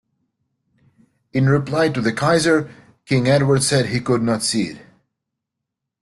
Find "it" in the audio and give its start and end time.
4.63-4.81